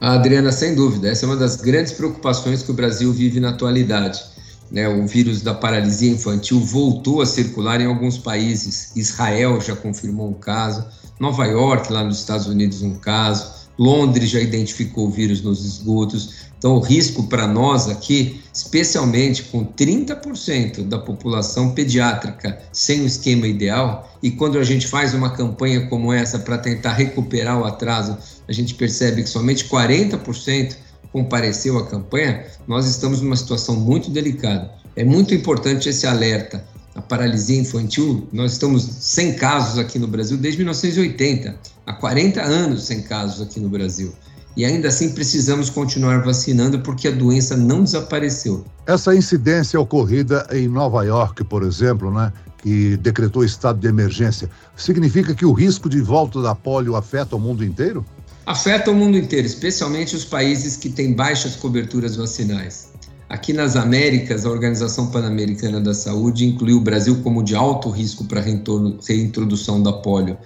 Adriana, 0.00 0.50
sem 0.50 0.74
dúvida. 0.74 1.08
Essa 1.08 1.26
é 1.26 1.28
uma 1.28 1.36
das 1.36 1.56
grandes 1.56 1.92
preocupações 1.92 2.62
que 2.62 2.70
o 2.70 2.74
Brasil 2.74 3.12
vive 3.12 3.38
na 3.38 3.50
atualidade. 3.50 4.22
Né, 4.70 4.88
o 4.88 5.04
vírus 5.06 5.42
da 5.42 5.52
paralisia 5.52 6.12
infantil 6.12 6.60
voltou 6.60 7.20
a 7.20 7.26
circular 7.26 7.80
em 7.80 7.86
alguns 7.86 8.16
países. 8.16 8.92
Israel 8.96 9.60
já 9.60 9.74
confirmou 9.74 10.28
um 10.28 10.34
caso, 10.34 10.86
Nova 11.18 11.44
York, 11.44 11.92
lá 11.92 12.04
nos 12.04 12.20
Estados 12.20 12.46
Unidos, 12.46 12.80
um 12.80 12.94
caso. 12.94 13.59
Londres 13.80 14.28
já 14.28 14.38
identificou 14.38 15.06
o 15.06 15.10
vírus 15.10 15.40
nos 15.40 15.64
esgotos. 15.64 16.50
Então, 16.58 16.76
o 16.76 16.80
risco 16.80 17.22
para 17.22 17.48
nós 17.48 17.88
aqui, 17.88 18.42
especialmente 18.52 19.44
com 19.44 19.64
30% 19.64 20.86
da 20.86 20.98
população 20.98 21.70
pediátrica 21.70 22.60
sem 22.70 23.00
o 23.00 23.06
esquema 23.06 23.46
ideal, 23.48 24.14
e 24.22 24.30
quando 24.30 24.58
a 24.58 24.64
gente 24.64 24.86
faz 24.86 25.14
uma 25.14 25.30
campanha 25.30 25.86
como 25.86 26.12
essa 26.12 26.38
para 26.38 26.58
tentar 26.58 26.92
recuperar 26.92 27.58
o 27.58 27.64
atraso, 27.64 28.18
a 28.46 28.52
gente 28.52 28.74
percebe 28.74 29.22
que 29.22 29.30
somente 29.30 29.64
40% 29.64 30.76
compareceu 31.10 31.78
à 31.78 31.86
campanha, 31.86 32.44
nós 32.68 32.86
estamos 32.86 33.22
numa 33.22 33.36
situação 33.36 33.76
muito 33.76 34.10
delicada. 34.10 34.70
É 34.94 35.02
muito 35.02 35.34
importante 35.34 35.88
esse 35.88 36.06
alerta 36.06 36.62
a 37.00 37.02
paralisia 37.02 37.58
infantil, 37.58 38.28
nós 38.30 38.52
estamos 38.52 38.82
sem 38.82 39.34
casos 39.34 39.78
aqui 39.78 39.98
no 39.98 40.06
Brasil 40.06 40.36
desde 40.36 40.58
1980, 40.58 41.56
há 41.86 41.92
40 41.94 42.42
anos 42.42 42.84
sem 42.84 43.02
casos 43.02 43.40
aqui 43.40 43.58
no 43.58 43.70
Brasil. 43.70 44.12
E 44.56 44.64
ainda 44.64 44.88
assim 44.88 45.10
precisamos 45.12 45.70
continuar 45.70 46.22
vacinando 46.22 46.80
porque 46.80 47.08
a 47.08 47.10
doença 47.10 47.56
não 47.56 47.84
desapareceu. 47.84 48.64
Essa 48.86 49.14
incidência 49.14 49.80
ocorrida 49.80 50.46
em 50.52 50.68
Nova 50.68 51.02
York, 51.04 51.42
por 51.44 51.62
exemplo, 51.62 52.12
né, 52.12 52.30
que 52.58 52.98
decretou 52.98 53.44
estado 53.44 53.78
de 53.78 53.88
emergência, 53.88 54.50
significa 54.76 55.34
que 55.34 55.46
o 55.46 55.52
risco 55.52 55.88
de 55.88 56.02
volta 56.02 56.42
da 56.42 56.54
polio 56.54 56.96
afeta 56.96 57.34
o 57.36 57.40
mundo 57.40 57.64
inteiro? 57.64 58.04
Afeta 58.44 58.90
o 58.90 58.94
mundo 58.94 59.16
inteiro, 59.16 59.46
especialmente 59.46 60.14
os 60.14 60.24
países 60.24 60.76
que 60.76 60.90
têm 60.90 61.14
baixas 61.14 61.56
coberturas 61.56 62.16
vacinais. 62.16 62.89
Aqui 63.30 63.52
nas 63.52 63.76
Américas, 63.76 64.44
a 64.44 64.50
Organização 64.50 65.06
Pan-Americana 65.06 65.80
da 65.80 65.94
Saúde 65.94 66.44
incluiu 66.44 66.78
o 66.78 66.80
Brasil 66.80 67.20
como 67.22 67.44
de 67.44 67.54
alto 67.54 67.88
risco 67.88 68.24
para 68.24 68.40
reintrodução 68.40 69.80
da 69.80 69.92
polio, 69.92 70.36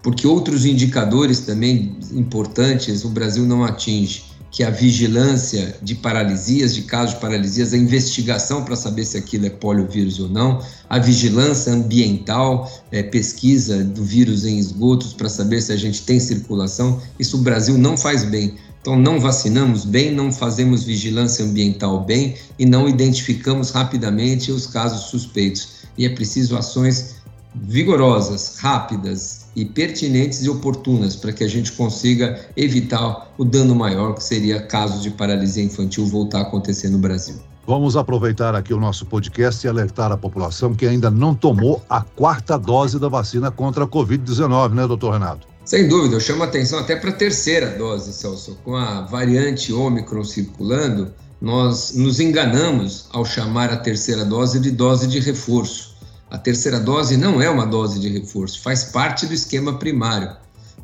porque 0.00 0.24
outros 0.24 0.64
indicadores 0.64 1.40
também 1.40 1.96
importantes 2.12 3.04
o 3.04 3.08
Brasil 3.08 3.44
não 3.44 3.64
atinge, 3.64 4.22
que 4.52 4.62
é 4.62 4.66
a 4.66 4.70
vigilância 4.70 5.74
de 5.82 5.96
paralisias, 5.96 6.76
de 6.76 6.82
casos 6.82 7.16
de 7.16 7.20
paralisias, 7.20 7.72
a 7.72 7.76
investigação 7.76 8.64
para 8.64 8.76
saber 8.76 9.04
se 9.04 9.18
aquilo 9.18 9.46
é 9.46 9.50
poliovírus 9.50 10.20
ou 10.20 10.28
não, 10.28 10.62
a 10.88 11.00
vigilância 11.00 11.72
ambiental, 11.72 12.70
é, 12.92 13.02
pesquisa 13.02 13.82
do 13.82 14.04
vírus 14.04 14.44
em 14.44 14.58
esgotos 14.58 15.12
para 15.12 15.28
saber 15.28 15.60
se 15.60 15.72
a 15.72 15.76
gente 15.76 16.02
tem 16.02 16.20
circulação, 16.20 17.02
isso 17.18 17.36
o 17.36 17.40
Brasil 17.40 17.76
não 17.76 17.96
faz 17.96 18.22
bem. 18.22 18.54
Então, 18.88 18.98
não 18.98 19.20
vacinamos 19.20 19.84
bem, 19.84 20.10
não 20.10 20.32
fazemos 20.32 20.82
vigilância 20.82 21.44
ambiental 21.44 22.00
bem 22.00 22.36
e 22.58 22.64
não 22.64 22.88
identificamos 22.88 23.70
rapidamente 23.70 24.50
os 24.50 24.66
casos 24.66 25.10
suspeitos. 25.10 25.84
E 25.98 26.06
é 26.06 26.08
preciso 26.08 26.56
ações 26.56 27.16
vigorosas, 27.54 28.56
rápidas 28.58 29.48
e 29.54 29.66
pertinentes 29.66 30.42
e 30.42 30.48
oportunas 30.48 31.14
para 31.14 31.34
que 31.34 31.44
a 31.44 31.48
gente 31.48 31.70
consiga 31.72 32.40
evitar 32.56 33.30
o 33.36 33.44
dano 33.44 33.74
maior 33.74 34.14
que 34.14 34.24
seria 34.24 34.62
casos 34.62 35.02
de 35.02 35.10
paralisia 35.10 35.62
infantil 35.62 36.06
voltar 36.06 36.38
a 36.38 36.42
acontecer 36.44 36.88
no 36.88 36.96
Brasil. 36.96 37.36
Vamos 37.66 37.94
aproveitar 37.94 38.54
aqui 38.54 38.72
o 38.72 38.80
nosso 38.80 39.04
podcast 39.04 39.66
e 39.66 39.68
alertar 39.68 40.10
a 40.12 40.16
população 40.16 40.74
que 40.74 40.86
ainda 40.86 41.10
não 41.10 41.34
tomou 41.34 41.82
a 41.90 42.00
quarta 42.00 42.58
dose 42.58 42.98
da 42.98 43.10
vacina 43.10 43.50
contra 43.50 43.84
a 43.84 43.86
Covid-19, 43.86 44.72
né, 44.72 44.86
doutor 44.86 45.12
Renato? 45.12 45.57
Sem 45.68 45.86
dúvida, 45.86 46.16
eu 46.16 46.20
chamo 46.20 46.42
atenção 46.42 46.78
até 46.78 46.96
para 46.96 47.10
a 47.10 47.12
terceira 47.12 47.66
dose, 47.66 48.10
Celso. 48.14 48.58
Com 48.64 48.74
a 48.74 49.02
variante 49.02 49.70
Ômicron 49.70 50.24
circulando, 50.24 51.12
nós 51.42 51.92
nos 51.94 52.20
enganamos 52.20 53.04
ao 53.12 53.22
chamar 53.22 53.70
a 53.70 53.76
terceira 53.76 54.24
dose 54.24 54.58
de 54.60 54.70
dose 54.70 55.06
de 55.06 55.20
reforço. 55.20 55.94
A 56.30 56.38
terceira 56.38 56.80
dose 56.80 57.18
não 57.18 57.42
é 57.42 57.50
uma 57.50 57.66
dose 57.66 58.00
de 58.00 58.08
reforço, 58.08 58.62
faz 58.62 58.84
parte 58.84 59.26
do 59.26 59.34
esquema 59.34 59.78
primário. 59.78 60.34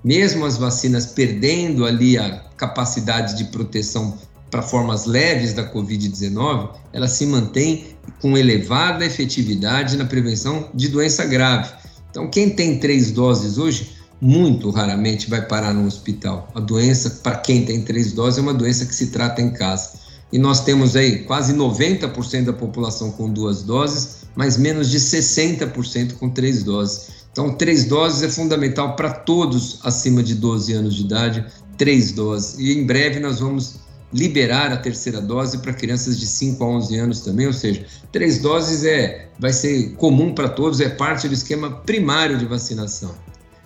Mesmo 0.04 0.44
as 0.44 0.58
vacinas 0.58 1.06
perdendo 1.06 1.86
ali 1.86 2.18
a 2.18 2.44
capacidade 2.54 3.38
de 3.38 3.44
proteção 3.44 4.18
para 4.50 4.60
formas 4.60 5.06
leves 5.06 5.54
da 5.54 5.64
Covid-19, 5.64 6.74
ela 6.92 7.08
se 7.08 7.24
mantém 7.24 7.96
com 8.20 8.36
elevada 8.36 9.06
efetividade 9.06 9.96
na 9.96 10.04
prevenção 10.04 10.68
de 10.74 10.88
doença 10.88 11.24
grave. 11.24 11.72
Então, 12.10 12.28
quem 12.28 12.50
tem 12.50 12.78
três 12.78 13.10
doses 13.10 13.56
hoje 13.56 13.93
muito 14.20 14.70
raramente 14.70 15.28
vai 15.28 15.46
parar 15.46 15.74
no 15.74 15.86
hospital. 15.86 16.48
A 16.54 16.60
doença, 16.60 17.20
para 17.22 17.36
quem 17.36 17.64
tem 17.64 17.82
três 17.82 18.12
doses, 18.12 18.38
é 18.38 18.42
uma 18.42 18.54
doença 18.54 18.86
que 18.86 18.94
se 18.94 19.08
trata 19.08 19.42
em 19.42 19.50
casa. 19.50 19.90
E 20.32 20.38
nós 20.38 20.64
temos 20.64 20.96
aí 20.96 21.20
quase 21.20 21.54
90% 21.54 22.44
da 22.44 22.52
população 22.52 23.12
com 23.12 23.30
duas 23.30 23.62
doses, 23.62 24.24
mas 24.34 24.56
menos 24.56 24.90
de 24.90 24.98
60% 24.98 26.14
com 26.14 26.28
três 26.28 26.64
doses. 26.64 27.24
Então, 27.30 27.52
três 27.52 27.84
doses 27.84 28.22
é 28.22 28.28
fundamental 28.28 28.96
para 28.96 29.10
todos 29.10 29.78
acima 29.82 30.22
de 30.22 30.34
12 30.34 30.72
anos 30.72 30.94
de 30.94 31.02
idade, 31.02 31.44
três 31.76 32.12
doses. 32.12 32.58
E 32.58 32.72
em 32.72 32.86
breve 32.86 33.20
nós 33.20 33.40
vamos 33.40 33.76
liberar 34.12 34.72
a 34.72 34.76
terceira 34.76 35.20
dose 35.20 35.58
para 35.58 35.72
crianças 35.72 36.18
de 36.18 36.26
5 36.26 36.62
a 36.62 36.66
11 36.68 36.96
anos 36.96 37.20
também, 37.20 37.48
ou 37.48 37.52
seja, 37.52 37.84
três 38.12 38.38
doses 38.38 38.84
é 38.84 39.28
vai 39.40 39.52
ser 39.52 39.94
comum 39.96 40.32
para 40.32 40.48
todos, 40.48 40.80
é 40.80 40.88
parte 40.88 41.26
do 41.26 41.34
esquema 41.34 41.70
primário 41.70 42.38
de 42.38 42.46
vacinação. 42.46 43.12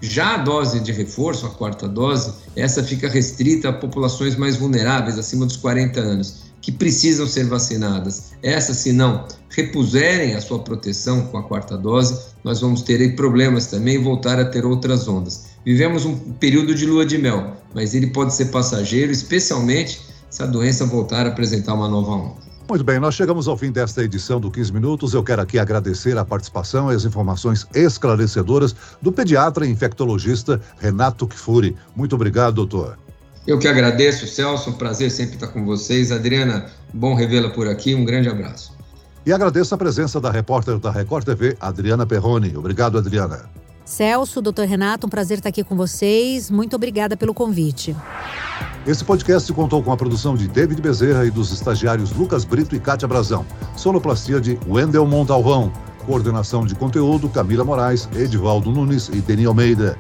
Já 0.01 0.35
a 0.35 0.39
dose 0.39 0.79
de 0.79 0.93
reforço, 0.93 1.47
a 1.47 1.51
quarta 1.51 1.89
dose, 1.89 2.33
essa 2.55 2.85
fica 2.85 3.09
restrita 3.09 3.69
a 3.69 3.73
populações 3.73 4.37
mais 4.37 4.57
vulneráveis, 4.57 5.19
acima 5.19 5.45
dos 5.45 5.57
40 5.57 5.99
anos, 5.99 6.45
que 6.61 6.71
precisam 6.71 7.27
ser 7.27 7.47
vacinadas. 7.47 8.33
Essas, 8.43 8.77
se 8.77 8.93
não 8.93 9.27
repuserem 9.51 10.35
a 10.35 10.41
sua 10.41 10.61
proteção 10.61 11.23
com 11.27 11.39
a 11.39 11.43
quarta 11.43 11.77
dose, 11.77 12.17
nós 12.45 12.61
vamos 12.61 12.83
ter 12.83 13.17
problemas 13.17 13.67
também 13.67 13.97
e 13.97 13.99
voltar 13.99 14.39
a 14.39 14.45
ter 14.45 14.65
outras 14.65 15.09
ondas. 15.09 15.47
Vivemos 15.65 16.05
um 16.05 16.17
período 16.35 16.75
de 16.75 16.87
lua 16.87 17.05
de 17.05 17.19
mel, 17.19 17.57
mas 17.75 17.95
ele 17.95 18.09
pode 18.09 18.35
ser 18.35 18.47
passageiro, 18.47 19.11
especialmente 19.11 20.01
se 20.31 20.43
a 20.43 20.47
doença 20.47 20.85
voltar 20.85 21.27
a 21.27 21.31
apresentar 21.31 21.75
uma 21.75 21.89
nova 21.89 22.13
onda. 22.13 22.48
Muito 22.69 22.85
bem, 22.85 22.99
nós 22.99 23.15
chegamos 23.15 23.49
ao 23.49 23.57
fim 23.57 23.73
desta 23.73 24.05
edição 24.05 24.39
do 24.39 24.51
15 24.51 24.75
Minutos. 24.75 25.15
Eu 25.15 25.25
quero 25.25 25.41
aqui 25.41 25.59
agradecer 25.59 26.19
a 26.19 26.25
participação 26.25 26.93
e 26.93 26.95
as 26.95 27.07
informações 27.07 27.67
esclarecedoras 27.75 28.77
do 29.01 29.11
pediatra 29.11 29.67
e 29.67 29.71
infectologista 29.71 30.61
Renato 30.79 31.27
Kfouri. 31.27 31.75
Muito 31.97 32.15
obrigado, 32.15 32.57
doutor. 32.57 32.99
Eu 33.47 33.59
que 33.59 33.67
agradeço, 33.67 34.27
Celso. 34.27 34.69
Um 34.69 34.75
prazer 34.75 35.11
sempre 35.11 35.37
estar 35.37 35.49
com 35.49 35.65
vocês. 35.65 36.13
Adriana, 36.13 36.67
bom 36.93 37.15
revê-la 37.15 37.49
por 37.49 37.67
aqui. 37.67 37.95
Um 37.95 38.05
grande 38.05 38.29
abraço. 38.29 38.77
E 39.25 39.33
agradeço 39.33 39.75
a 39.75 39.79
presença 39.79 40.21
da 40.21 40.31
repórter 40.31 40.79
da 40.79 40.91
Record 40.91 41.25
TV, 41.25 41.57
Adriana 41.59 42.05
Perrone. 42.05 42.55
Obrigado, 42.55 42.99
Adriana. 42.99 43.49
Celso, 43.89 44.43
doutor 44.43 44.67
Renato, 44.67 45.07
um 45.07 45.11
prazer 45.11 45.39
estar 45.39 45.49
aqui 45.49 45.65
com 45.65 45.75
vocês. 45.75 46.51
Muito 46.51 46.77
obrigada 46.77 47.17
pelo 47.17 47.33
convite. 47.33 47.97
Esse 48.87 49.03
podcast 49.03 49.51
contou 49.55 49.83
com 49.83 49.91
a 49.91 49.97
produção 49.97 50.37
de 50.37 50.47
David 50.47 50.83
Bezerra 50.83 51.25
e 51.25 51.31
dos 51.31 51.51
estagiários 51.53 52.13
Lucas 52.13 52.45
Brito 52.45 52.77
e 52.77 52.81
Kátia 52.81 53.09
Brazão. 53.09 53.47
Sonoplastia 53.77 54.43
de 54.43 54.59
Wendel 54.69 55.07
Montalvão. 55.07 55.73
Coordenação 56.05 56.67
de 56.67 56.75
conteúdo 56.75 57.31
Camila 57.31 57.65
Moraes, 57.65 58.07
Edivaldo 58.15 58.71
Nunes 58.71 59.09
e 59.09 59.23
Deni 59.23 59.47
Almeida. 59.47 59.97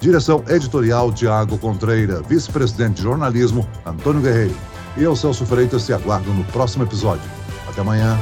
Direção 0.00 0.42
editorial 0.48 1.12
Tiago 1.12 1.56
Contreira. 1.58 2.20
Vice-presidente 2.22 2.96
de 2.96 3.02
jornalismo 3.02 3.66
Antônio 3.86 4.20
Guerreiro. 4.20 4.56
E 4.96 5.04
eu, 5.04 5.14
Celso 5.14 5.46
Freitas, 5.46 5.86
te 5.86 5.92
aguardo 5.92 6.32
no 6.34 6.42
próximo 6.46 6.82
episódio. 6.82 7.30
Até 7.68 7.82
amanhã. 7.82 8.18